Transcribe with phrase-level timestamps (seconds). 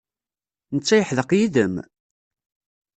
[0.75, 1.73] Netta yeḥdeq yid-m?